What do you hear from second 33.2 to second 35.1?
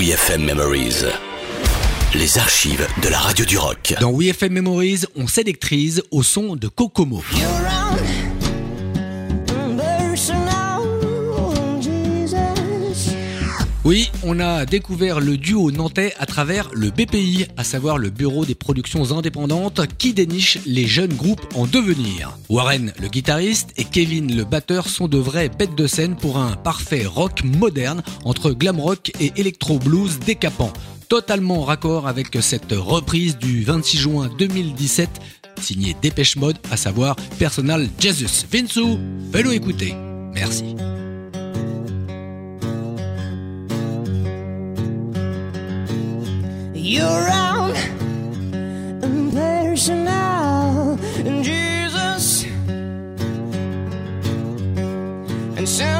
du 26 juin 2017